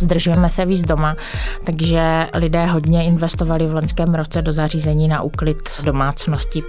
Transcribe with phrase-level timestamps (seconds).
[0.00, 1.16] zdržujeme se víc doma,
[1.64, 6.62] takže lidé hodně investovali v loňském roce do zařízení na úklid domácnosti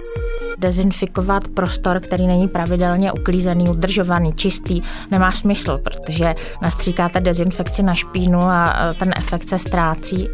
[0.58, 8.42] dezinfikovat prostor, který není pravidelně uklízený, udržovaný, čistý, nemá smysl, protože nastříkáte dezinfekci na špínu
[8.42, 10.28] a ten efekt se ztrácí.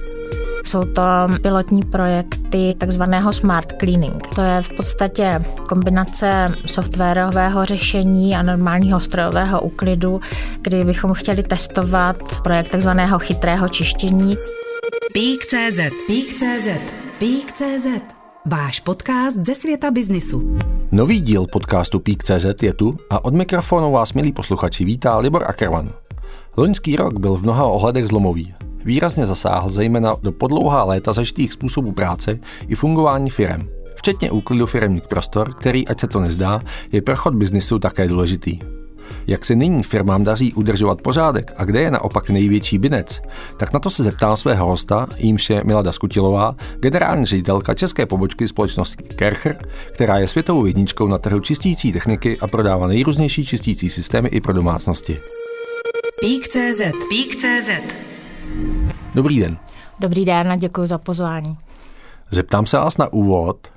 [0.69, 1.03] Jsou to
[1.43, 4.27] pilotní projekty takzvaného smart cleaning.
[4.35, 10.21] To je v podstatě kombinace softwarového řešení a normálního strojového úklidu,
[10.63, 14.37] kdy bychom chtěli testovat projekt takzvaného chytrého čištění.
[15.13, 16.69] Pík.cz Pík.cz
[17.19, 17.87] Pík.cz
[18.47, 20.59] Váš podcast ze světa biznisu.
[20.93, 25.93] Nový díl podcastu Pík.cz je tu a od mikrofonu vás, milí posluchači, vítá Libor Ackerman.
[26.57, 28.55] Loňský rok byl v mnoha ohledech zlomový.
[28.85, 35.09] Výrazně zasáhl zejména do podlouhá léta zažitých způsobů práce i fungování firem, včetně úklidu firemních
[35.09, 36.61] prostor, který, ať se to nezdá,
[36.93, 38.59] je pro chod biznisu také důležitý.
[39.27, 43.21] Jak se nyní firmám daří udržovat pořádek a kde je naopak největší binec,
[43.57, 48.49] tak na to se zeptám svého hosta, jímž je Milada Skutilová, generální ředitelka české pobočky
[48.49, 54.29] společnosti Kercher, která je světovou jedničkou na trhu čistící techniky a prodává nejrůznější čistící systémy
[54.29, 55.19] i pro domácnosti.
[56.21, 58.08] Pík.cz Pík.cz
[59.15, 59.57] Dobrý den.
[60.01, 61.59] Dobrý den a děkuji za pozvání.
[62.31, 63.69] Zeptám se vás na úvod.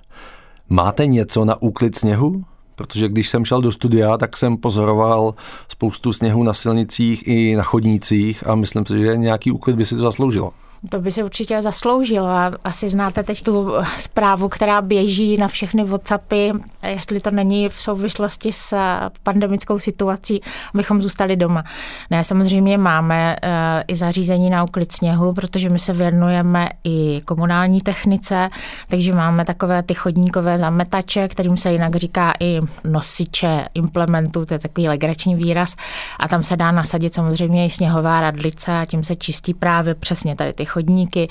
[0.70, 2.44] Máte něco na úklid sněhu?
[2.76, 5.34] Protože když jsem šel do studia, tak jsem pozoroval
[5.68, 9.96] spoustu sněhu na silnicích i na chodnících a myslím si, že nějaký úklid by si
[9.96, 10.52] to zasloužilo.
[10.90, 15.84] To by se určitě zasloužilo a asi znáte teď tu zprávu, která běží na všechny
[15.84, 16.52] Whatsappy,
[16.88, 18.78] jestli to není v souvislosti s
[19.24, 20.42] pandemickou situací,
[20.74, 21.64] abychom zůstali doma.
[22.10, 27.82] Ne, samozřejmě máme eh, i zařízení na úklid sněhu, protože my se věnujeme i komunální
[27.82, 28.50] technice,
[28.90, 34.60] takže máme takové ty chodníkové zametače, kterým se jinak říká i nosiče implementů, to je
[34.60, 35.76] takový legrační výraz
[36.20, 40.36] a tam se dá nasadit samozřejmě i sněhová radlice a tím se čistí právě přesně
[40.36, 41.28] tady ty chodníky,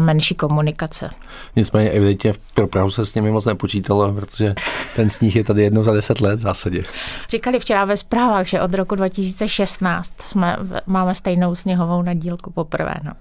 [0.00, 1.10] menší komunikace.
[1.56, 4.54] Nicméně evidentně pro Prahu se s nimi moc nepočítalo, protože
[4.96, 6.82] ten sníh je tady jednou za deset let v zásadě.
[7.28, 12.94] Říkali včera ve zprávách, že od roku 2016 jsme, máme stejnou sněhovou nadílku poprvé.
[13.04, 13.12] No.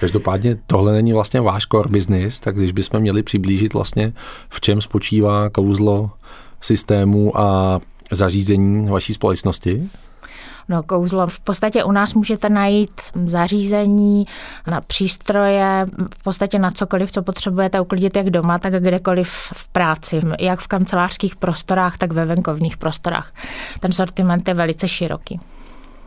[0.00, 4.12] Každopádně tohle není vlastně váš core business, tak když bychom měli přiblížit vlastně,
[4.48, 6.10] v čem spočívá kouzlo
[6.60, 7.80] systému a
[8.10, 9.90] zařízení vaší společnosti?
[10.68, 11.26] No kouzlo.
[11.26, 14.26] V podstatě u nás můžete najít zařízení
[14.66, 15.86] na přístroje,
[16.18, 20.66] v podstatě na cokoliv, co potřebujete uklidit jak doma, tak kdekoliv v práci, jak v
[20.66, 23.32] kancelářských prostorách, tak ve venkovních prostorách.
[23.80, 25.40] Ten sortiment je velice široký.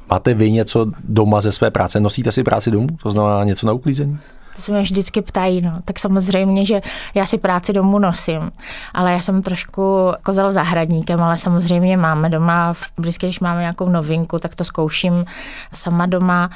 [0.10, 2.00] Máte vy něco doma ze své práce?
[2.00, 2.88] Nosíte si práci domů?
[3.04, 4.20] To znamená něco na uklízení?
[4.56, 5.72] To se mě vždycky ptají, no.
[5.86, 6.82] Tak samozřejmě, že
[7.14, 8.52] já si práci domů nosím,
[8.94, 14.40] ale já jsem trošku kozel zahradníkem, ale samozřejmě máme doma, vždycky, když máme nějakou novinku,
[14.40, 15.26] tak to zkouším
[15.72, 16.50] sama doma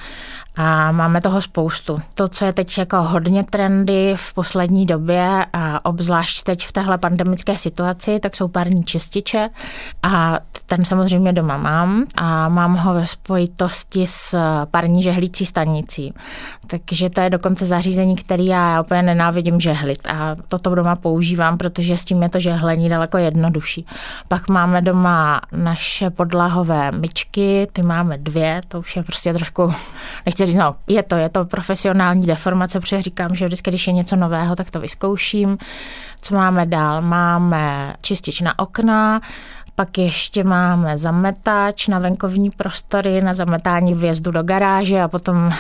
[0.62, 2.02] a máme toho spoustu.
[2.14, 6.98] To, co je teď jako hodně trendy v poslední době a obzvlášť teď v téhle
[6.98, 9.50] pandemické situaci, tak jsou pární čističe
[10.04, 14.38] a ten samozřejmě doma mám a mám ho ve spojitosti s
[14.72, 16.14] parní žehlící stanicí.
[16.68, 21.98] Takže to je dokonce zařízení, který já úplně nenávidím žehlit a toto doma používám, protože
[21.98, 23.86] s tím je to žehlení daleko jednodušší.
[24.28, 29.74] Pak máme doma naše podlahové myčky, ty máme dvě, to už je prostě trošku,
[30.26, 34.16] nechci no, je to, je to profesionální deformace, protože říkám, že vždycky, když je něco
[34.16, 35.58] nového, tak to vyzkouším.
[36.22, 37.02] Co máme dál?
[37.02, 39.22] Máme čistič na okna,
[39.80, 45.52] pak ještě máme zametač na venkovní prostory, na zametání vjezdu do garáže a potom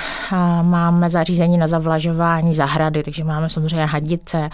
[0.62, 4.50] máme zařízení na zavlažování zahrady, takže máme samozřejmě hadice,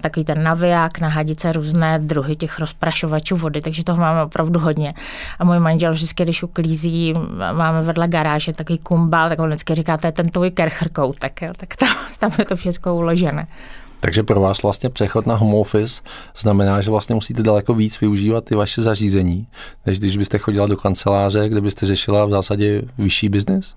[0.00, 4.92] takový ten naviják na hadice, různé druhy těch rozprašovačů vody, takže toho máme opravdu hodně.
[5.38, 7.14] A můj manžel vždycky, když uklízí,
[7.52, 11.32] máme vedle garáže takový kumbal, tak on vždycky říká, to je ten tvůj kerchrkou, tak,
[11.56, 13.46] tak tam, tam je to všechno uložené.
[14.00, 16.02] Takže pro vás vlastně přechod na home office
[16.38, 19.46] znamená, že vlastně musíte daleko víc využívat ty vaše zařízení,
[19.86, 23.74] než když byste chodila do kanceláře, kde byste řešila v zásadě vyšší biznis?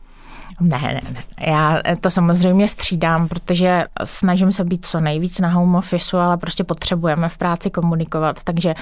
[0.59, 1.23] Ne, ne, ne.
[1.51, 6.63] Já to samozřejmě střídám, protože snažím se být co nejvíc na home office, ale prostě
[6.63, 8.73] potřebujeme v práci komunikovat, takže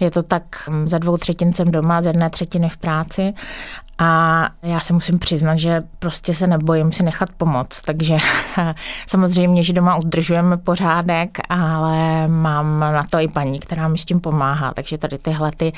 [0.00, 0.42] je to tak
[0.84, 3.34] za dvou třetin jsem doma, z jedné třetiny v práci
[3.98, 7.80] a já se musím přiznat, že prostě se nebojím si nechat pomoct.
[7.80, 8.16] Takže
[9.06, 14.20] samozřejmě, že doma udržujeme pořádek, ale mám na to i paní, která mi s tím
[14.20, 14.74] pomáhá.
[14.74, 15.72] Takže tady tyhle ty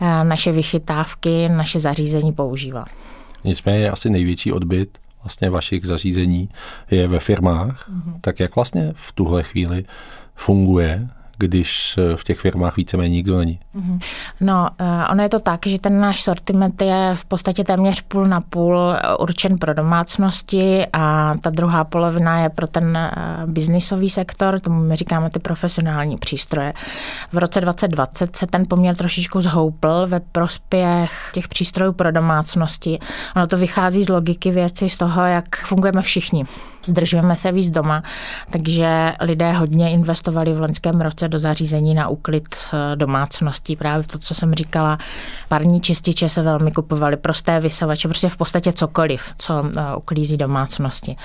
[0.00, 2.84] eh, naše vychytávky, naše zařízení používá.
[3.44, 6.48] Nicméně asi největší odbyt vlastně vašich zařízení
[6.90, 7.88] je ve firmách.
[7.90, 8.20] Mm-hmm.
[8.20, 9.84] Tak jak vlastně v tuhle chvíli
[10.34, 11.08] funguje
[11.38, 13.60] když v těch firmách víceméně nikdo není?
[13.74, 13.98] Mhm.
[14.40, 18.26] No, eh, ono je to tak, že ten náš sortiment je v podstatě téměř půl
[18.26, 23.12] na půl určen pro domácnosti a ta druhá polovina je pro ten eh,
[23.46, 26.72] biznisový sektor, tomu my říkáme ty profesionální přístroje.
[27.32, 32.98] V roce 2020 se ten poměr trošičku zhoupl ve prospěch těch přístrojů pro domácnosti.
[33.36, 36.44] Ono to vychází z logiky věci, z toho, jak fungujeme všichni.
[36.84, 38.02] Zdržujeme se víc doma,
[38.50, 43.76] takže lidé hodně investovali v loňském roce do zařízení na úklid eh, domácností.
[43.76, 44.98] Právě to, co jsem říkala,
[45.48, 51.16] parní čističe se velmi kupovaly, prosté vysavače, prostě v podstatě cokoliv, co eh, uklízí domácnosti.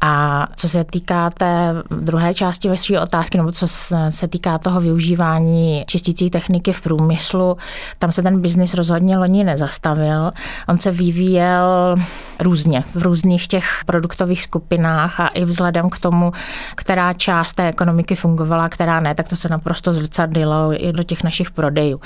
[0.00, 3.66] A co se týká té druhé části vaší otázky, nebo co
[4.10, 7.56] se týká toho využívání čistící techniky v průmyslu,
[7.98, 10.32] tam se ten biznis rozhodně loni nezastavil.
[10.68, 11.96] On se vyvíjel
[12.40, 16.32] různě v různých těch produktových skupinách a i vzhledem k tomu,
[16.74, 21.24] která část té ekonomiky fungovala, která ne, tak to se naprosto zrcadlilo i do těch
[21.24, 22.00] našich prodejů.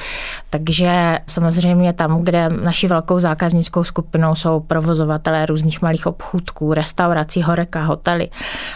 [0.50, 7.84] Takže samozřejmě tam, kde naší velkou zákaznickou skupinou jsou provozovatelé různých malých obchůdků, restaurací, horeka,
[7.84, 8.28] hotely.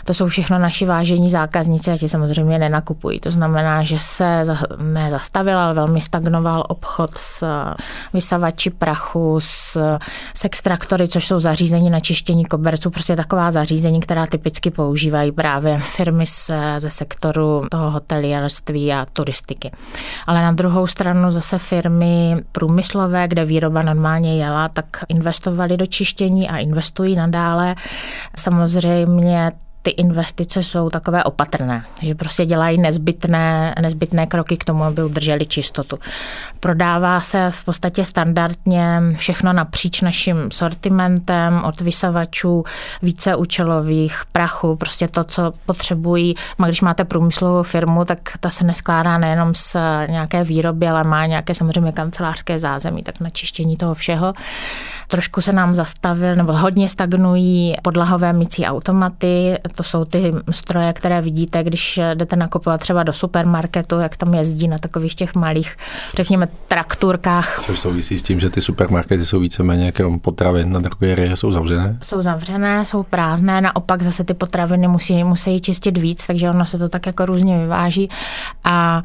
[0.05, 3.21] To jsou všechno naši vážení zákazníci a ti samozřejmě nenakupují.
[3.21, 4.45] To znamená, že se
[4.83, 7.47] nezastavil, ale velmi stagnoval obchod s
[8.13, 9.79] vysavači prachu, s,
[10.35, 15.81] s extraktory, což jsou zařízení na čištění koberců, prostě taková zařízení, která typicky používají právě
[15.81, 17.91] firmy ze, ze sektoru toho
[18.45, 19.71] hotelierství a turistiky.
[20.27, 26.49] Ale na druhou stranu zase firmy průmyslové, kde výroba normálně jela, tak investovali do čištění
[26.49, 27.75] a investují nadále.
[28.37, 29.53] Samozřejmě
[29.85, 35.47] ty investice jsou takové opatrné, že prostě dělají nezbytné, nezbytné kroky k tomu, aby udrželi
[35.47, 35.99] čistotu.
[36.61, 42.65] Prodává se v podstatě standardně všechno napříč naším sortimentem, od vysavačů,
[43.03, 46.35] víceúčelových, prachu, prostě to, co potřebují.
[46.67, 49.77] Když máte průmyslovou firmu, tak ta se neskládá nejenom z
[50.09, 54.33] nějaké výroby, ale má nějaké samozřejmě kancelářské zázemí, tak na čištění toho všeho.
[55.09, 61.21] Trošku se nám zastavil, nebo hodně stagnují podlahové mycí automaty, to jsou ty stroje, které
[61.21, 65.77] vidíte, když jdete nakupovat třeba do supermarketu, jak tam jezdí na takových těch malých,
[66.17, 67.63] řekněme, trakturkách.
[67.67, 71.53] Což souvisí s tím, že ty supermarkety jsou víceméně krom potravin na takové reje jsou
[71.53, 71.99] zavřené?
[72.03, 76.79] Jsou zavřené, jsou prázdné, naopak zase ty potraviny musí, musí čistit víc, takže ono se
[76.79, 78.09] to tak jako různě vyváží.
[78.65, 79.03] A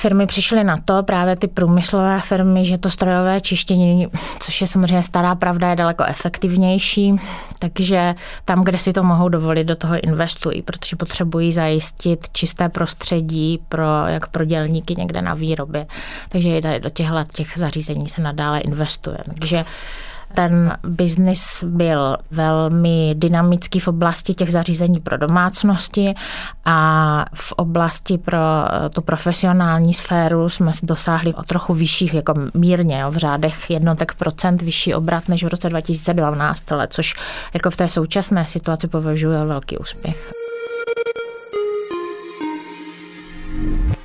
[0.00, 4.06] firmy přišly na to, právě ty průmyslové firmy, že to strojové čištění,
[4.40, 7.16] což je samozřejmě stará pravda, je daleko efektivnější,
[7.58, 8.14] takže
[8.44, 14.06] tam, kde si to mohou dovolit, do toho investují, protože potřebují zajistit čisté prostředí pro,
[14.06, 15.86] jak pro dělníky někde na výrobě.
[16.28, 19.18] Takže do těchto těch zařízení se nadále investuje.
[19.38, 19.64] Takže
[20.34, 26.14] ten biznis byl velmi dynamický v oblasti těch zařízení pro domácnosti
[26.64, 33.04] a v oblasti pro eh, tu profesionální sféru jsme dosáhli o trochu vyšších, jako mírně,
[33.08, 37.14] v řádech jednotek procent vyšší obrat než v roce 2012, ale což
[37.54, 40.39] jako v té současné situaci považuji za velký úspěch.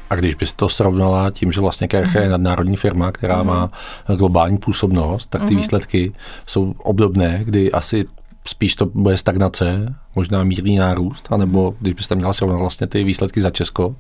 [0.10, 3.70] A když bys to srovnala tím, že vlastně Kerche je nadnárodní firma, která má
[4.16, 5.58] globální působnost, tak ty mm-hmm.
[5.58, 6.12] výsledky
[6.48, 8.06] jsou obdobné, kdy asi
[8.48, 13.42] spíš to bude stagnace možná mírný nárůst, anebo když byste měla srovnat vlastně ty výsledky
[13.42, 13.96] za Česko?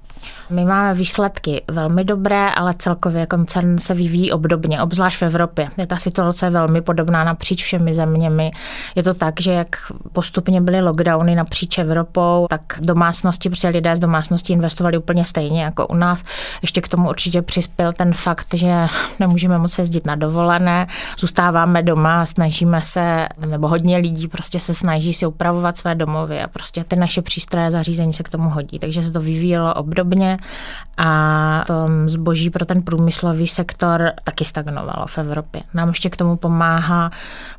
[0.49, 5.69] My máme výsledky velmi dobré, ale celkově koncern se vyvíjí obdobně, obzvlášť v Evropě.
[5.77, 8.51] Je ta situace velmi podobná napříč všemi zeměmi.
[8.95, 9.75] Je to tak, že jak
[10.11, 15.87] postupně byly lockdowny napříč Evropou, tak domácnosti, protože lidé z domácností investovali úplně stejně jako
[15.87, 16.23] u nás.
[16.61, 18.87] Ještě k tomu určitě přispěl ten fakt, že
[19.19, 20.87] nemůžeme moc jezdit na dovolené,
[21.19, 26.47] zůstáváme doma, snažíme se, nebo hodně lidí prostě se snaží si upravovat své domovy a
[26.47, 28.79] prostě ty naše přístroje a zařízení se k tomu hodí.
[28.79, 30.37] Takže se to vyvíjelo obdobně
[30.97, 35.61] a to zboží pro ten průmyslový sektor taky stagnovalo v Evropě.
[35.73, 37.09] Nám ještě k tomu pomáhá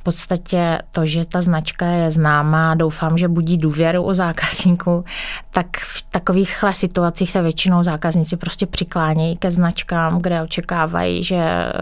[0.01, 5.05] v podstatě to, že ta značka je známá, doufám, že budí důvěru u zákazníků,
[5.51, 11.73] tak v takovýchhle situacích se většinou zákazníci prostě přiklánějí ke značkám, kde očekávají, že eh,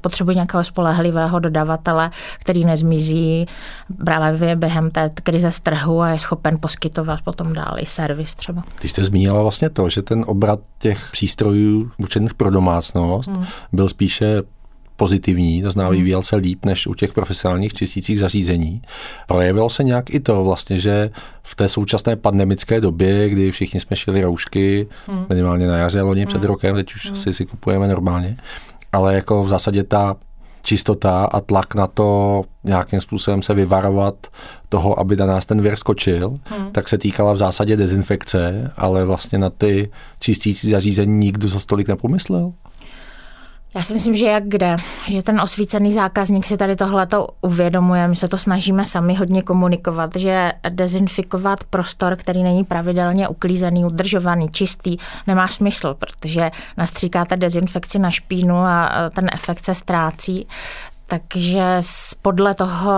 [0.00, 2.10] potřebují nějakého spolehlivého dodavatele,
[2.40, 3.46] který nezmizí
[4.04, 8.62] právě během té krize z trhu a je schopen poskytovat potom dál i servis třeba.
[8.80, 13.44] Když jste zmínila vlastně to, že ten obrat těch přístrojů určených pro domácnost hmm.
[13.72, 14.42] byl spíše
[14.96, 15.98] pozitivní, to znamená hmm.
[15.98, 18.82] vyvíjel se líp než u těch profesionálních čistících zařízení.
[19.26, 21.10] Projevilo se nějak i to vlastně, že
[21.42, 25.26] v té současné pandemické době, kdy všichni jsme šili roušky, hmm.
[25.28, 26.28] minimálně na jaře loni hmm.
[26.28, 27.16] před rokem, teď už hmm.
[27.16, 28.36] si si kupujeme normálně,
[28.92, 30.16] ale jako v zásadě ta
[30.62, 34.26] čistota a tlak na to nějakým způsobem se vyvarovat
[34.68, 36.70] toho, aby na nás ten vir skočil, hmm.
[36.72, 39.90] tak se týkala v zásadě dezinfekce, ale vlastně na ty
[40.20, 42.52] čistící zařízení nikdo za stolik nepomyslel.
[43.74, 44.76] Já si myslím, že jak kde,
[45.08, 50.16] že ten osvícený zákazník si tady tohleto uvědomuje, my se to snažíme sami hodně komunikovat,
[50.16, 58.10] že dezinfikovat prostor, který není pravidelně uklízený, udržovaný, čistý, nemá smysl, protože nastříkáte dezinfekci na
[58.10, 60.46] špínu a ten efekt se ztrácí.
[61.06, 61.80] Takže
[62.22, 62.92] podle toho,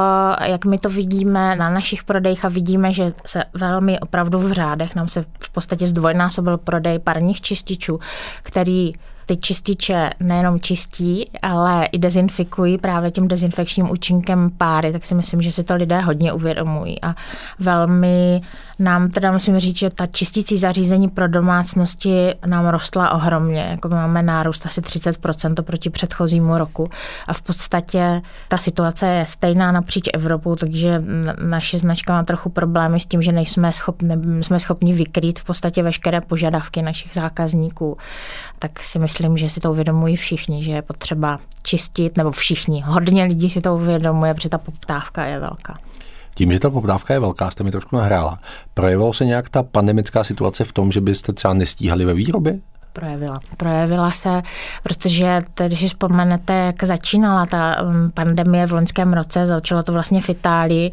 [0.45, 4.95] jak my to vidíme na našich prodejích a vidíme, že se velmi opravdu v řádech,
[4.95, 8.00] nám se v podstatě zdvojnásobil prodej parních čističů,
[8.43, 8.93] který
[9.26, 15.43] ty čističe nejenom čistí, ale i dezinfikují právě tím dezinfekčním účinkem páry, tak si myslím,
[15.43, 17.14] že si to lidé hodně uvědomují a
[17.59, 18.40] velmi
[18.78, 23.69] nám teda musím říct, že ta čistící zařízení pro domácnosti nám rostla ohromně.
[23.71, 26.90] Jako máme nárůst asi 30% proti předchozímu roku
[27.26, 31.02] a v podstatě ta situace je stejná napříč Evropou, takže
[31.43, 35.83] naše značka má trochu problémy s tím, že nejsme schopni, jsme schopni vykrýt v podstatě
[35.83, 37.97] veškeré požadavky našich zákazníků.
[38.59, 42.83] Tak si myslím, že si to uvědomují všichni, že je potřeba čistit, nebo všichni.
[42.87, 45.76] Hodně lidí si to uvědomuje, protože ta poptávka je velká.
[46.35, 48.38] Tím, že ta poptávka je velká, jste mi trošku nahrála.
[48.75, 52.59] Projevilo se nějak ta pandemická situace v tom, že byste třeba nestíhali ve výrobě?
[52.94, 53.40] Projevila.
[53.56, 54.42] Projevila se,
[54.82, 60.20] protože když si vzpomenete, jak začínala ta um, pandemie v loňském roce, začalo to vlastně
[60.20, 60.92] v Itálii.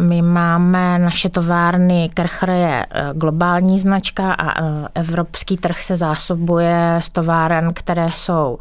[0.00, 7.00] My máme naše továrny, Kercher je e, globální značka a e, evropský trh se zásobuje
[7.02, 8.58] z továren, které jsou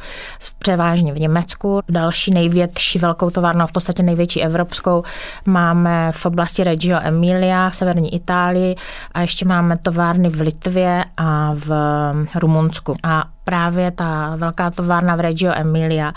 [0.59, 1.81] převážně v Německu.
[1.89, 5.03] Další největší velkou továrnu, v podstatě největší evropskou,
[5.45, 8.75] máme v oblasti Reggio Emilia v severní Itálii
[9.11, 11.69] a ještě máme továrny v Litvě a v
[12.35, 12.95] Rumunsku.
[13.03, 16.13] A právě ta velká továrna v Reggio Emilia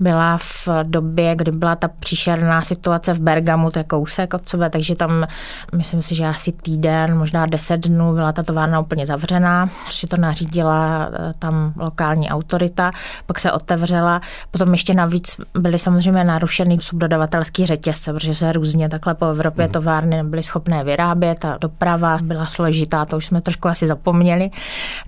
[0.00, 4.70] byla v době, kdy byla ta příšerná situace v Bergamu, to je kousek od sebe,
[4.70, 5.26] takže tam
[5.74, 10.16] myslím si, že asi týden, možná deset dnů byla ta továrna úplně zavřená, že to
[10.16, 12.92] nařídila eh, tam lokální autorita,
[13.26, 19.14] pak se otevřela, potom ještě navíc byly samozřejmě narušeny subdodavatelský řetězce, protože se různě takhle
[19.14, 19.72] po Evropě mm.
[19.72, 24.50] továrny nebyly schopné vyrábět a doprava byla složitá, to už jsme trošku asi zapomněli,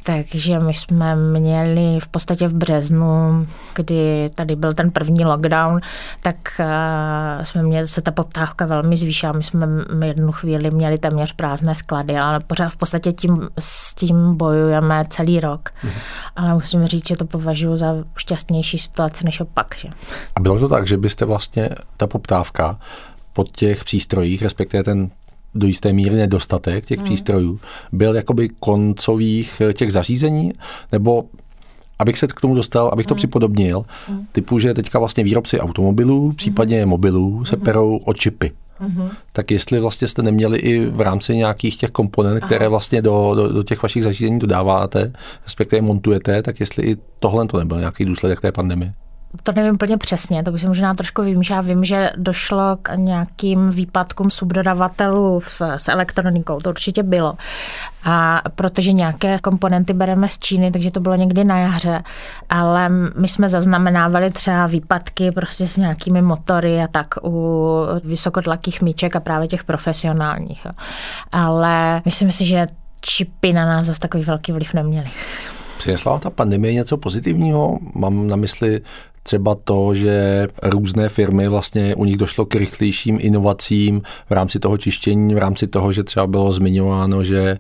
[0.03, 5.81] takže my jsme měli měli v podstatě v březnu, kdy tady byl ten první lockdown,
[6.23, 9.33] tak eh, jsme měli, se ta poptávka velmi zvýšila.
[9.33, 9.67] My jsme
[10.07, 15.41] jednu chvíli měli téměř prázdné sklady, ale pořád v podstatě tím, s tím bojujeme celý
[15.41, 15.71] rok.
[15.85, 15.93] Mhm.
[16.37, 19.75] Ale musím říct, že to považuji za šťastnější situaci než opak.
[19.79, 19.89] Že?
[20.37, 22.79] A bylo to tak, že byste vlastně ta poptávka
[23.33, 25.11] po těch přístrojích, respektive ten
[25.55, 27.05] do jisté míry nedostatek těch hmm.
[27.05, 27.61] přístrojů,
[27.93, 30.53] byl jakoby koncových eh, těch zařízení,
[30.93, 31.25] nebo
[31.99, 33.17] abych se k tomu dostal, abych to hmm.
[33.17, 34.27] připodobnil, hmm.
[34.33, 36.37] typu, že teďka vlastně výrobci automobilů, hmm.
[36.37, 37.65] případně mobilů se hmm.
[37.65, 38.53] perou o čipy.
[38.81, 39.11] Mm-hmm.
[39.33, 42.69] Tak jestli vlastně jste neměli i v rámci nějakých těch komponent, které Aha.
[42.69, 45.13] vlastně do, do, do těch vašich zařízení dodáváte,
[45.45, 48.95] respektive montujete, tak jestli i tohle to nebyl nějaký důsledek té pandemie?
[49.43, 52.77] To nevím úplně přesně, to by se možná trošku vím, že já vím, že došlo
[52.83, 57.35] k nějakým výpadkům subdodavatelů v, s elektronikou, to určitě bylo.
[58.05, 62.03] A protože nějaké komponenty bereme z Číny, takže to bylo někdy na jaře,
[62.49, 69.17] ale my jsme zaznamenávali třeba výpadky prostě s nějakými motory a tak u vysokotlakých míček
[69.17, 70.67] a právě těch profesionálních.
[71.33, 72.67] Ale myslím si, že
[73.01, 75.11] čipy na nás zase takový velký vliv neměly.
[75.89, 77.79] Přinesla ta pandemie něco pozitivního?
[77.95, 78.81] Mám na mysli
[79.23, 84.79] třeba to, že různé firmy vlastně u nich došlo k rychlejším inovacím v rámci toho
[84.79, 87.59] čištění, v rámci toho, že třeba bylo zmiňováno, že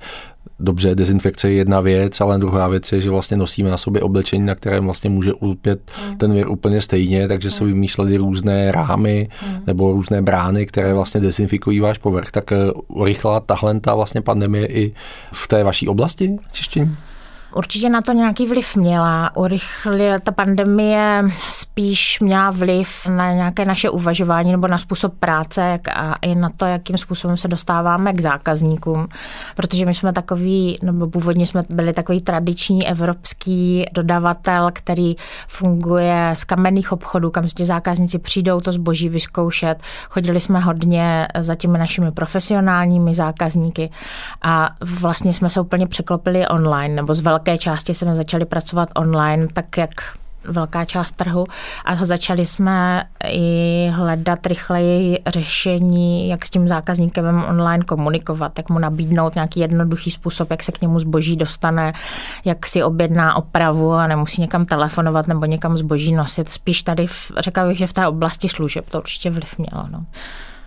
[0.60, 4.46] dobře, dezinfekce je jedna věc, ale druhá věc je, že vlastně nosíme na sobě oblečení,
[4.46, 6.16] na kterém vlastně může ulpět hmm.
[6.16, 7.72] ten vir úplně stejně, takže se hmm.
[7.72, 9.62] vymýšlely různé rámy hmm.
[9.66, 12.30] nebo různé brány, které vlastně dezinfikují váš povrch.
[12.30, 12.56] Tak eh,
[12.88, 14.92] urychlila tahle ta vlastně pandemie i
[15.32, 16.96] v té vaší oblasti čištění?
[17.54, 19.36] Určitě na to nějaký vliv měla.
[19.36, 26.14] Urychlila ta pandemie spíš měla vliv na nějaké naše uvažování nebo na způsob práce a
[26.22, 29.08] i na to, jakým způsobem se dostáváme k zákazníkům.
[29.56, 35.16] Protože my jsme takový, nebo původně jsme byli takový tradiční evropský dodavatel, který
[35.48, 39.82] funguje z kamenných obchodů, kam si zákazníci přijdou to zboží vyzkoušet.
[40.08, 43.90] Chodili jsme hodně za těmi našimi profesionálními zákazníky
[44.42, 49.48] a vlastně jsme se úplně překlopili online nebo z velké části jsme začali pracovat online,
[49.52, 49.90] tak jak
[50.44, 51.46] velká část trhu
[51.84, 58.78] a začali jsme i hledat rychleji řešení, jak s tím zákazníkem online komunikovat, jak mu
[58.78, 61.92] nabídnout nějaký jednoduchý způsob, jak se k němu zboží dostane,
[62.44, 66.48] jak si objedná opravu a nemusí někam telefonovat nebo někam zboží nosit.
[66.48, 67.06] Spíš tady,
[67.38, 69.88] řekla bych, že v té oblasti služeb to určitě vliv mělo.
[69.90, 70.04] No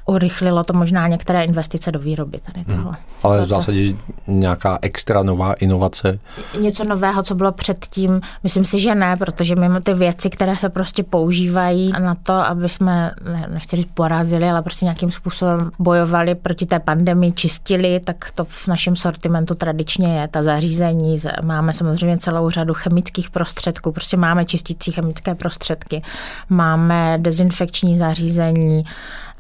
[0.06, 2.84] urychlilo to možná některé investice do výroby tady tohle.
[2.84, 2.96] Hmm.
[3.24, 3.94] Ale v zásadě
[4.28, 6.20] nějaká extra nová inovace?
[6.60, 10.70] Něco nového, co bylo předtím, myslím si, že ne, protože mimo ty věci, které se
[10.70, 13.12] prostě používají na to, aby jsme,
[13.48, 18.68] nechci říct porazili, ale prostě nějakým způsobem bojovali proti té pandemii, čistili, tak to v
[18.68, 20.28] našem sortimentu tradičně je.
[20.28, 26.02] Ta zařízení, máme samozřejmě celou řadu chemických prostředků, prostě máme čistící chemické prostředky,
[26.50, 28.84] máme dezinfekční zařízení,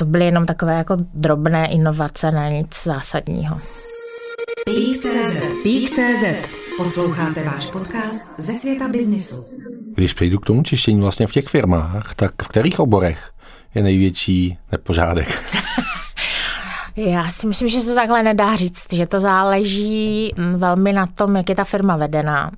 [0.01, 3.58] to byly jenom takové jako drobné inovace, na nic zásadního.
[5.63, 6.24] Pík.cz
[6.77, 9.43] Posloucháte váš podcast ze světa biznisu.
[9.96, 13.31] Když přejdu k tomu čištění vlastně v těch firmách, tak v kterých oborech
[13.75, 15.43] je největší nepořádek?
[16.96, 21.50] Já si myslím, že se takhle nedá říct, že to záleží velmi na tom, jak
[21.50, 22.51] je ta firma vedená,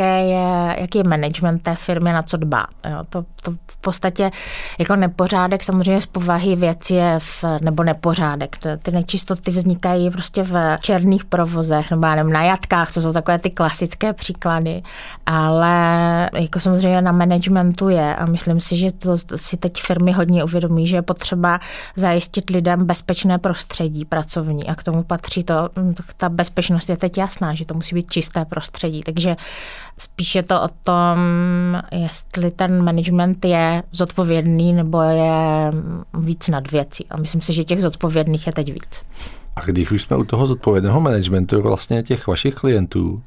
[0.00, 2.66] jaké je, jaký je management té firmy, na co dbá.
[2.90, 4.30] Jo, to, to v podstatě
[4.78, 8.56] jako nepořádek samozřejmě z povahy věci je v, nebo nepořádek.
[8.82, 13.50] Ty nečistoty vznikají prostě v černých provozech nebo nevím, na jatkách, to jsou takové ty
[13.50, 14.82] klasické příklady,
[15.26, 20.44] ale jako samozřejmě na managementu je a myslím si, že to si teď firmy hodně
[20.44, 21.60] uvědomí, že je potřeba
[21.96, 25.68] zajistit lidem bezpečné prostředí pracovní a k tomu patří to,
[26.16, 29.36] ta bezpečnost je teď jasná, že to musí být čisté prostředí, takže
[29.98, 31.18] spíše to o tom,
[31.92, 35.72] jestli ten management je zodpovědný nebo je
[36.18, 37.06] víc nad věcí.
[37.10, 39.02] A myslím si, že těch zodpovědných je teď víc.
[39.56, 43.22] A když už jsme u toho zodpovědného managementu vlastně těch vašich klientů,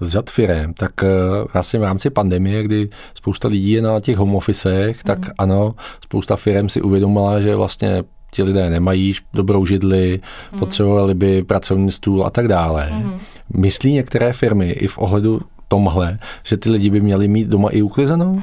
[0.00, 1.08] z řad firem, tak eh,
[1.52, 5.32] vlastně v rámci pandemie, kdy spousta lidí je na těch home officech, tak mm.
[5.38, 5.74] ano,
[6.04, 10.20] spousta firm si uvědomila, že vlastně ti lidé nemají dobrou židli,
[10.52, 10.58] mm.
[10.58, 12.90] potřebovali by pracovní stůl a tak dále.
[12.92, 13.12] Mm.
[13.56, 17.82] Myslí některé firmy i v ohledu tomhle, že ty lidi by měli mít doma i
[17.82, 18.42] uklizenou?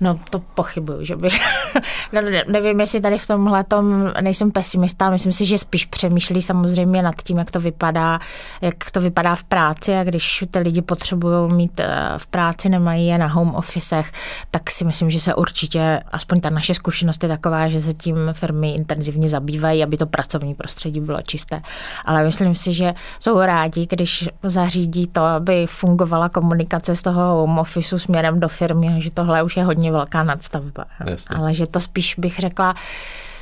[0.00, 1.28] No to pochybuju, že by.
[2.12, 7.02] no, nevím, jestli tady v tomhle tom nejsem pesimista, myslím si, že spíš přemýšlí samozřejmě
[7.02, 8.18] nad tím, jak to vypadá,
[8.60, 13.06] jak to vypadá v práci a když ty lidi potřebují mít eh, v práci, nemají
[13.06, 14.12] je na home officech,
[14.50, 18.16] tak si myslím, že se určitě, aspoň ta naše zkušenost je taková, že se tím
[18.32, 21.60] firmy intenzivně zabývají, aby to pracovní prostředí bylo čisté.
[22.04, 27.58] Ale myslím si, že jsou rádi, když zařídí to, aby fungovala komunikace z toho home
[27.58, 30.84] officeu směrem do firmy, že tohle už je hodně velká nadstavba.
[31.06, 31.36] Jasně.
[31.36, 32.74] Ale že to spíš bych řekla,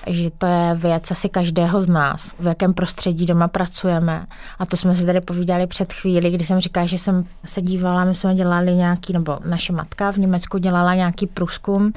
[0.06, 4.26] že to je věc asi každého z nás, v jakém prostředí doma pracujeme.
[4.58, 8.04] A to jsme si tady povídali před chvíli, kdy jsem říkala, že jsem se dívala,
[8.04, 11.92] my jsme dělali nějaký, nebo naše matka v Německu dělala nějaký průzkum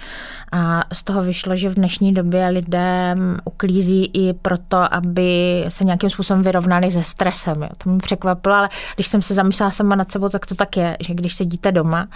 [0.51, 6.09] a z toho vyšlo, že v dnešní době lidé uklízí i proto, aby se nějakým
[6.09, 7.63] způsobem vyrovnali se stresem.
[7.63, 7.69] Jo.
[7.77, 10.97] To mě překvapilo, ale když jsem se zamyslela sama nad sebou, tak to tak je,
[10.99, 12.07] že když sedíte doma,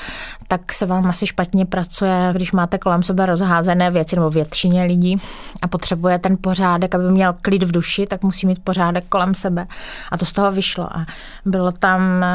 [0.47, 5.17] tak se vám asi špatně pracuje, když máte kolem sebe rozházené věci nebo většině lidí
[5.61, 9.35] a potom potřebuje ten pořádek, aby měl klid v duši, tak musí mít pořádek kolem
[9.35, 9.67] sebe.
[10.11, 10.97] A to z toho vyšlo.
[10.97, 11.05] A
[11.45, 12.25] bylo tam,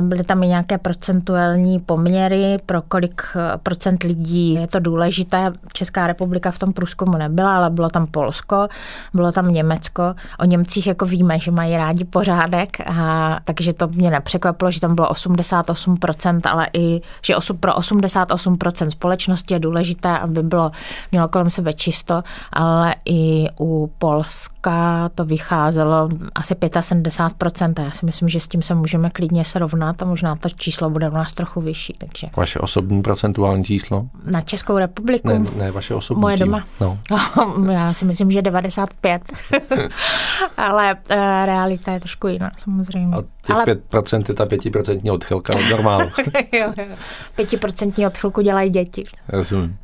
[0.00, 5.52] byly tam i nějaké procentuální poměry, pro kolik eh, procent lidí je to důležité.
[5.72, 8.68] Česká republika v tom průzkumu nebyla, ale bylo tam Polsko,
[9.14, 10.14] bylo tam Německo.
[10.38, 14.94] O Němcích jako víme, že mají rádi pořádek, a, takže to mě nepřekvapilo, že tam
[14.94, 20.70] bylo 88%, ale i, že pro 88% společnosti je důležité, aby bylo,
[21.12, 27.84] mělo kolem sebe čisto, ale i u Polska to vycházelo asi 75%.
[27.84, 31.08] Já si myslím, že s tím se můžeme klidně srovnat a možná to číslo bude
[31.08, 31.94] u nás trochu vyšší.
[31.98, 32.26] Takže.
[32.36, 34.06] Vaše osobní procentuální číslo?
[34.24, 35.28] Na Českou republiku?
[35.28, 36.20] Ne, ne vaše osobní.
[36.20, 36.64] Moje doma?
[36.80, 36.98] No.
[37.72, 39.22] Já si myslím, že 95.
[40.56, 43.16] Ale uh, realita je trošku jiná, samozřejmě.
[43.16, 43.64] A těch Ale...
[43.64, 46.10] 5% je ta 5% odchylka od normálu.
[46.52, 46.96] jo, jo.
[47.38, 49.04] 5% odchylku dělají děti.
[49.28, 49.76] Rozumím.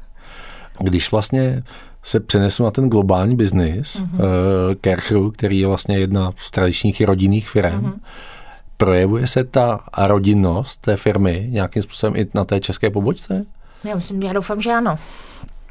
[0.80, 1.62] Když vlastně
[2.06, 4.20] se přenesu na ten globální biznis, mm-hmm.
[4.20, 7.98] uh, Kerchru, který je vlastně jedna z tradičních rodinných firm, mm-hmm.
[8.76, 13.44] projevuje se ta rodinnost té firmy nějakým způsobem i na té české pobočce?
[13.84, 14.96] Já myslím, já doufám, že ano.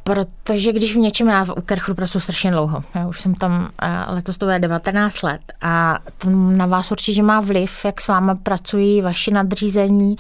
[0.08, 4.12] Protože když v něčem, já v Kerchru pracuji strašně dlouho, já už jsem tam eh,
[4.12, 8.32] letos to bude 19 let a to na vás určitě má vliv, jak s vámi
[8.44, 10.16] pracují vaši nadřízení,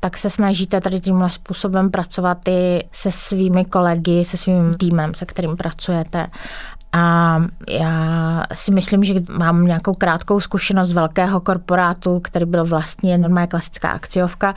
[0.00, 5.26] tak se snažíte tady tímhle způsobem pracovat i se svými kolegy, se svým týmem, se
[5.26, 6.26] kterým pracujete
[6.92, 7.36] A
[7.68, 13.46] já si myslím, že mám nějakou krátkou zkušenost z velkého korporátu, který byl vlastně normálně
[13.46, 14.54] klasická akciovka.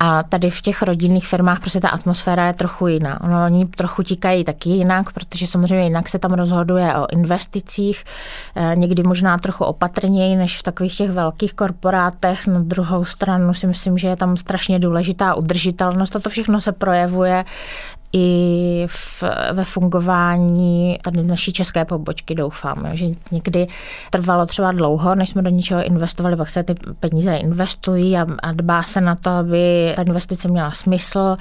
[0.00, 3.20] A tady v těch rodinných firmách prostě ta atmosféra je trochu jiná.
[3.20, 8.04] Ono, oni trochu tíkají taky jinak, protože samozřejmě jinak se tam rozhoduje o investicích,
[8.56, 12.46] eh, někdy možná trochu opatrněji než v takových těch velkých korporátech.
[12.46, 16.72] Na druhou stranu si myslím, že je tam strašně důležitá udržitelnost a to všechno se
[16.72, 17.44] projevuje
[18.14, 22.88] i v, ve fungování tady naší české pobočky, doufám.
[22.92, 23.66] Že někdy
[24.10, 28.52] trvalo třeba dlouho, než jsme do něčeho investovali, pak se ty peníze investují a, a
[28.52, 31.36] dbá se na to, aby ta investice měla smysl,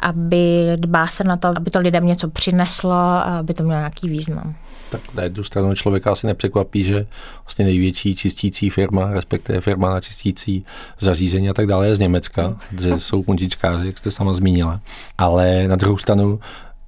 [0.00, 4.08] aby dbá se na to, aby to lidem něco přineslo a aby to mělo nějaký
[4.08, 4.54] význam.
[4.90, 7.06] Tak na jednu stranu člověka asi nepřekvapí, že
[7.44, 10.64] vlastně největší čistící firma, respektive firma na čistící
[10.98, 14.80] zařízení a tak dále je z Německa, že jsou puntičkáři, jak jste sama zmínila.
[15.18, 16.15] Ale na druhou stranu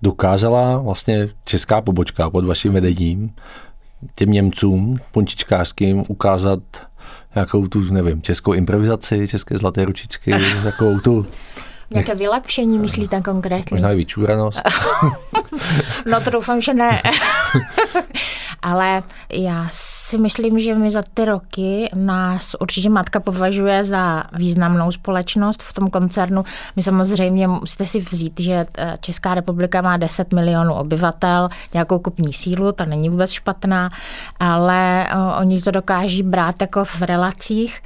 [0.02, 3.34] dokázala vlastně česká pobočka pod vaším vedením
[4.14, 6.60] těm Němcům puntičkářským ukázat
[7.34, 11.26] nějakou tu, nevím, českou improvizaci, české zlaté ručičky, takovou tu
[11.90, 13.74] Nějaké vylepšení myslíte konkrétně?
[13.74, 14.60] Možná i vyčúranost.
[16.10, 17.02] no to doufám, že ne.
[18.62, 24.92] Ale já si myslím, že my za ty roky nás určitě matka považuje za významnou
[24.92, 26.44] společnost v tom koncernu.
[26.76, 32.32] My samozřejmě musíte si vzít, že eh, Česká republika má 10 milionů obyvatel, nějakou kupní
[32.32, 33.90] sílu, ta není vůbec špatná,
[34.40, 37.82] ale eh, oni to dokáží brát jako v relacích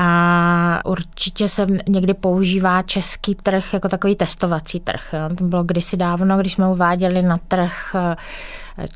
[0.00, 5.14] a určitě se někdy používá český trh jako takový testovací trh.
[5.38, 8.16] To bylo kdysi dávno, když jsme uváděli na trh eh,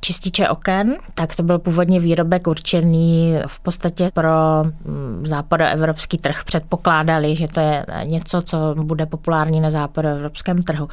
[0.00, 4.30] čističe oken, tak to byl původně výrobek určený v podstatě pro
[4.64, 6.44] mm, západoevropský trh.
[6.44, 10.88] Předpokládali, že to je něco, co bude populární na západoevropském trhu.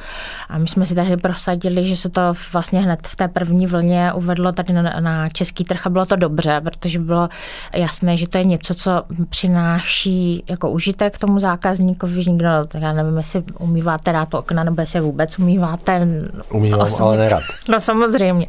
[0.48, 2.20] A my jsme si tady prosadili, že se to
[2.52, 6.16] vlastně hned v té první vlně uvedlo tady na, na český trh a bylo to
[6.16, 7.28] dobře, protože bylo
[7.74, 12.92] jasné, že to je něco, co přináší jako užitek tomu zákazníkovi, že nikdo, tak já
[12.92, 16.08] nevím, jestli umýváte rád to okna, nebo jestli vůbec umýváte.
[16.50, 17.06] Umývám, osobně.
[17.06, 17.42] ale nerad.
[17.68, 18.46] No samozřejmě.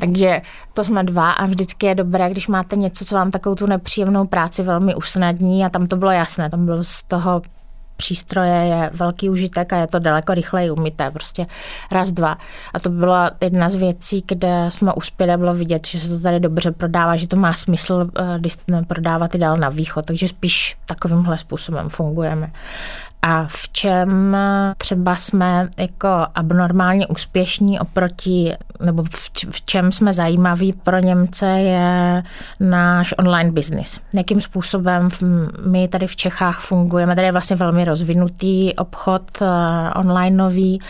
[0.00, 0.42] Takže
[0.74, 4.26] to jsme dva a vždycky je dobré, když máte něco, co vám takovou tu nepříjemnou
[4.26, 5.64] práci velmi usnadní.
[5.64, 7.42] A tam to bylo jasné, tam bylo z toho
[8.00, 11.46] přístroje je velký užitek a je to daleko rychleji umyté, prostě
[11.92, 12.38] raz, dva.
[12.74, 16.40] A to byla jedna z věcí, kde jsme uspěli, bylo vidět, že se to tady
[16.40, 20.76] dobře prodává, že to má smysl, eh, když prodávat i dál na východ, takže spíš
[20.86, 22.52] takovýmhle způsobem fungujeme
[23.22, 24.36] a v čem
[24.78, 29.02] třeba jsme jako abnormálně úspěšní oproti, nebo
[29.50, 32.22] v, čem jsme zajímaví pro Němce je
[32.60, 34.00] náš online business.
[34.12, 35.08] Jakým způsobem
[35.66, 39.48] my tady v Čechách fungujeme, tady je vlastně velmi rozvinutý obchod uh,
[39.94, 40.80] online nový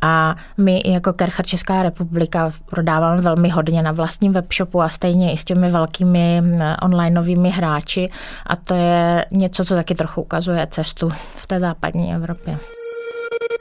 [0.00, 5.36] a my jako Kercher Česká republika prodáváme velmi hodně na vlastním webshopu a stejně i
[5.36, 8.08] s těmi velkými eh, online novými hráči
[8.46, 12.58] a to je něco, co taky trochu ukazuje cestu v té západní Evropě.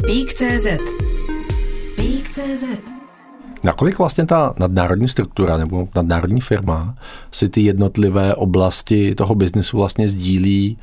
[0.06, 0.68] Pík.cz
[1.96, 2.64] Pík.cz
[3.64, 6.96] Nakolik vlastně ta nadnárodní struktura nebo nadnárodní firma
[7.32, 10.78] si ty jednotlivé oblasti toho biznesu vlastně sdílí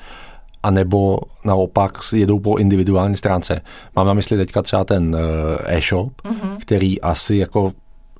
[0.62, 3.60] a nebo naopak jedou po individuální stránce.
[3.96, 6.56] Mám na mysli teďka třeba ten eh, e-shop, mm-hmm.
[6.60, 7.72] který asi jako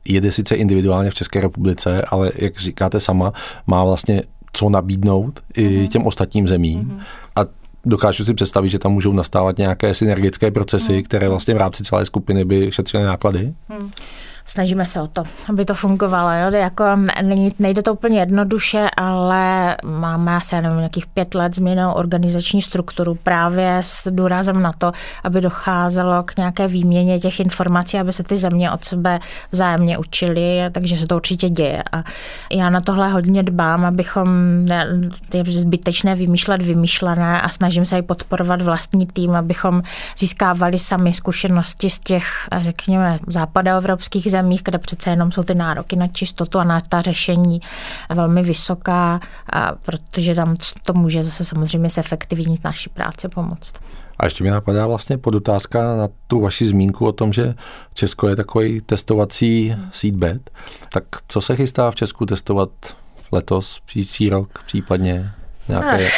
[0.09, 3.33] jede sice individuálně v České republice, ale jak říkáte sama,
[3.67, 4.23] má vlastně
[4.53, 5.63] co nabídnout mm-hmm.
[5.63, 5.89] i mhm.
[5.89, 6.83] těm ostatním zemím.
[6.83, 7.01] Mm-hmm.
[7.37, 11.03] A dokážu si představit, že tam můžou nastávat nějaké synergické procesy, mm.
[11.03, 13.55] které vlastně v rámci celé skupiny by šetřily náklady?
[13.79, 13.91] Mm
[14.47, 16.31] snažíme se o to, aby to fungovalo.
[16.31, 16.61] Jo?
[16.61, 16.85] Jako
[17.23, 23.15] není, nejde to úplně jednoduše, ale máme asi nevím, nějakých pět let změnou organizační strukturu
[23.15, 24.93] právě s důrazem na to,
[25.25, 30.59] aby docházelo k nějaké výměně těch informací, aby se ty země od sebe vzájemně učili,
[30.73, 31.83] takže se to určitě děje.
[31.93, 32.05] A
[32.53, 34.29] já na tohle hodně dbám, abychom
[35.35, 39.83] je zbytečné vymýšlet vymýšlené a snažím se i podporovat vlastní tým, abychom
[40.19, 46.07] získávali sami zkušenosti z těch, řekněme, západoevropských zemích, kde přece jenom jsou ty nároky na
[46.07, 47.61] čistotu a na ta řešení
[48.15, 49.21] velmi vysoká,
[49.53, 53.73] a protože tam to může zase samozřejmě zefektivnit naší práci pomoct.
[54.19, 57.55] A ještě mi napadá vlastně podotázka na tu vaši zmínku o tom, že
[57.95, 60.51] Česko je takový testovací seedbed.
[60.93, 62.71] Tak co se chystá v Česku testovat
[63.33, 65.31] letos, příští rok, případně
[65.69, 66.09] nějaké...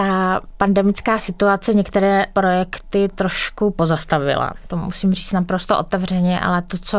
[0.00, 4.52] ta pandemická situace některé projekty trošku pozastavila.
[4.66, 6.98] To musím říct naprosto otevřeně, ale to, co,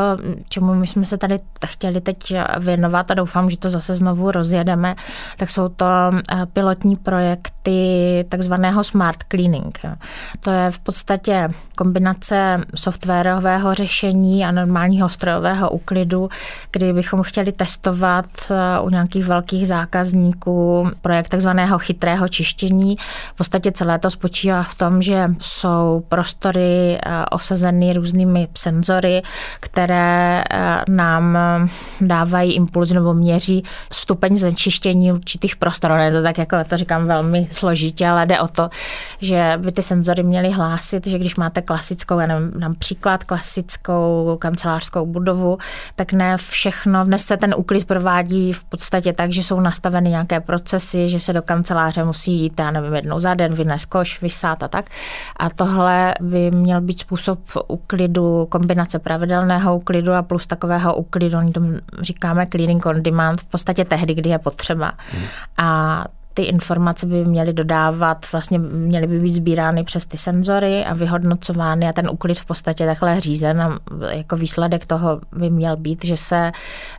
[0.50, 4.96] čemu my jsme se tady chtěli teď věnovat a doufám, že to zase znovu rozjedeme,
[5.38, 7.52] tak jsou to eh, pilotní projekty
[8.30, 9.80] takzvaného smart cleaning.
[10.40, 16.30] To je v podstatě kombinace softwarového řešení a normálního strojového úklidu,
[16.72, 22.96] kdy bychom chtěli testovat eh, u nějakých velkých zákazníků projekt takzvaného chytrého čištění.
[23.34, 29.22] V podstatě celé to spočívá v tom, že jsou prostory eh, osazeny různými senzory,
[29.60, 31.38] které eh, nám
[32.02, 35.92] dávají impuls nebo měří stupeň znečištění určitých prostor.
[35.92, 38.70] Je to tak, jako to říkám velmi složitě, ale jde o to,
[39.22, 45.06] že by ty senzory měly hlásit, že když máte klasickou, já nevím, například klasickou kancelářskou
[45.06, 45.58] budovu,
[45.96, 50.40] tak ne všechno, dnes se ten úklid provádí v podstatě tak, že jsou nastaveny nějaké
[50.40, 54.64] procesy, že se do kanceláře musí jít, já nevím, jednou za den, vynést koš, vysát
[54.64, 54.86] a tak.
[55.38, 61.52] A tohle by měl být způsob úklidu, kombinace pravidelného úklidu a plus takového úklidu, oni
[61.52, 64.92] tomu říkáme cleaning on demand, v podstatě tehdy, kdy je potřeba.
[65.12, 65.24] Hmm.
[65.58, 70.94] A ty informace by měly dodávat, vlastně měly by být sbírány přes ty senzory a
[70.94, 76.06] vyhodnocovány a ten úklid v podstatě takhle řízen a jako výsledek toho by měl být,
[76.06, 76.52] že se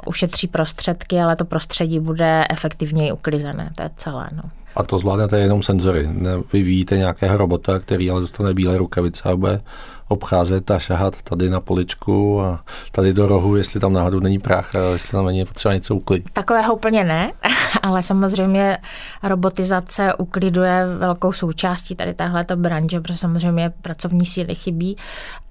[0.07, 4.29] ušetří prostředky, ale to prostředí bude efektivněji uklizené, to je celé.
[4.33, 4.43] No.
[4.77, 6.09] A to zvládnete jenom senzory.
[6.53, 9.61] Vyvíjíte nějakého robota, který ale dostane bílé rukavice a bude
[10.13, 14.75] obcházet a šahat tady na poličku a tady do rohu, jestli tam náhodou není prach
[14.75, 16.31] a jestli tam není potřeba něco uklidit.
[16.33, 17.33] Takového úplně ne,
[17.83, 18.79] ale samozřejmě
[19.23, 24.97] robotizace ukliduje velkou součástí tady téhleto branže, protože samozřejmě pracovní síly chybí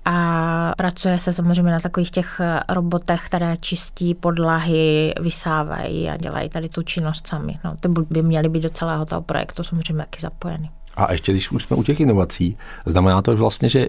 [0.06, 6.70] a pracuje se samozřejmě na takových těch robotech, které čistí podlahy, vysávají a dělají tady
[6.70, 7.60] tu činnost sami.
[7.64, 10.70] No, ty by měly být do celého toho projektu samozřejmě taky zapojeny.
[10.96, 13.88] A ještě když už jsme u těch inovací, znamená to vlastně, že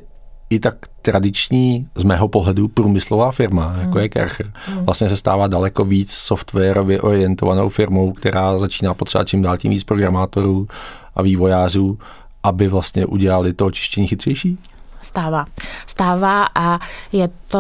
[0.53, 4.85] i tak tradiční, z mého pohledu, průmyslová firma, jako je Kercher, hmm.
[4.85, 9.85] vlastně se stává daleko víc softwarově orientovanou firmou, která začíná potřebovat čím dál tím víc
[9.85, 10.69] programátorů
[11.17, 11.99] a vývojářů,
[12.43, 14.59] aby vlastně udělali to očištění chytřejší?
[15.03, 15.47] Stává.
[15.87, 16.79] Stává a
[17.13, 17.59] je to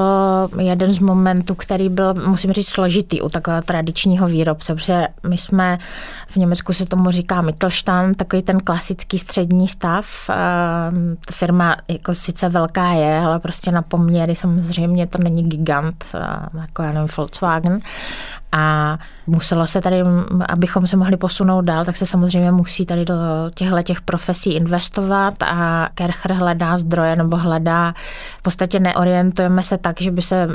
[0.59, 5.79] jeden z momentů, který byl, musím říct, složitý u takového tradičního výrobce, protože my jsme,
[6.29, 10.07] v Německu se tomu říká Mittelstand, takový ten klasický střední stav.
[10.31, 16.19] Ehm, firma jako sice velká je, ale prostě na poměry samozřejmě to není gigant, eh,
[16.61, 17.81] jako já nevím, Volkswagen.
[18.53, 20.03] A muselo se tady,
[20.49, 23.15] abychom se mohli posunout dál, tak se samozřejmě musí tady do
[23.55, 27.95] těchto těch profesí investovat a Kercher hledá zdroje nebo hledá,
[28.39, 30.47] v podstatě neorientujeme se tak, že by se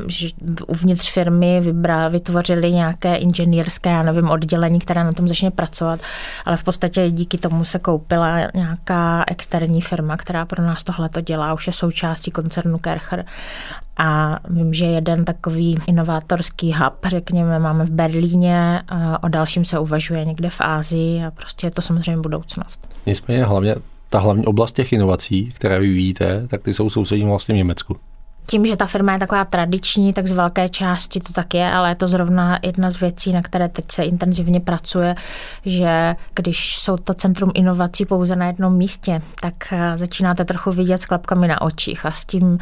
[0.68, 6.00] uvnitř firmy vybral, vytvořili nějaké inženýrské, já nevím, oddělení, které na tom začne pracovat,
[6.46, 11.22] ale v podstatě díky tomu se koupila nějaká externí firma, která pro nás tohle to
[11.22, 13.26] dělá, už je součástí koncernu Kercher.
[14.00, 18.84] A vím, že jeden takový inovátorský hub, řekněme, máme v Berlíně,
[19.22, 22.96] o dalším se uvažuje někde v Ázii a prostě je to samozřejmě budoucnost.
[23.06, 23.76] Nicméně hlavně
[24.10, 27.98] ta hlavní oblast těch inovací, které vyvíjíte, tak ty jsou sousední vlastně v Německu
[28.50, 31.90] tím, že ta firma je taková tradiční, tak z velké části to tak je, ale
[31.90, 35.16] je to zrovna jedna z věcí, na které teď se intenzivně pracuje,
[35.66, 40.98] že když jsou to centrum inovací pouze na jednom místě, tak eh, začínáte trochu vidět
[40.98, 42.58] s klapkami na očích a s tím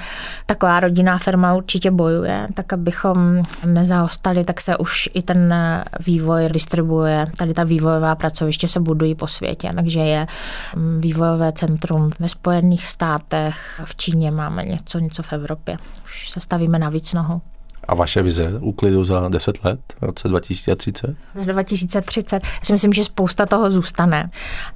[0.45, 6.50] taková rodinná firma určitě bojuje, tak abychom nezaostali, tak se už i ten eh, vývoj
[6.50, 7.28] distribuje.
[7.38, 10.28] Tady ta vývojová pracoviště se budují po světě, takže je
[10.76, 15.74] mm, vývojové centrum ve Spojených státech, v Číně máme něco, něco v Evropě
[16.05, 17.41] už se stavíme na víc nohou.
[17.88, 21.15] A vaše vize úklidu za 10 let, v roce 2030?
[21.36, 22.36] 2030.
[22.43, 24.30] Já si myslím, že spousta toho zůstane,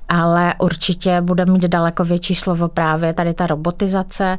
[0.09, 4.37] ale určitě bude mít daleko větší slovo právě tady ta robotizace,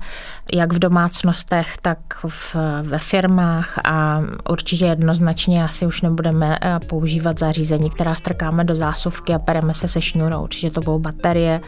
[0.55, 7.39] jak v domácnostech, tak v, ve firmách a určitě jednoznačně asi už nebudeme eh, používat
[7.39, 10.43] zařízení, která strkáme do zásuvky a pereme se se šňůrou.
[10.43, 11.61] Určitě to budou baterie,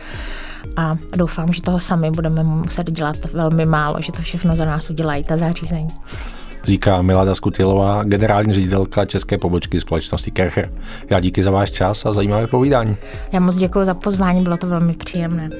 [0.77, 4.91] a doufám, že toho sami budeme muset dělat velmi málo, že to všechno za nás
[4.91, 5.89] udělají ta zařízení.
[6.65, 10.73] Říká Milada Skutilová, generální ředitelka české pobočky společnosti Kercher.
[11.11, 12.97] Já díky za váš čas a zajímavé povídání.
[13.33, 15.51] Já moc děkuji za pozvání, bylo to velmi příjemné.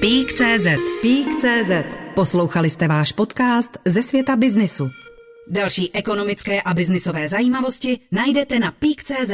[0.00, 0.66] Pík.cz
[1.02, 1.70] Pík.cz
[2.14, 4.90] Poslouchali jste váš podcast ze světa biznisu.
[5.50, 9.32] Další ekonomické a biznisové zajímavosti najdete na Pík.cz.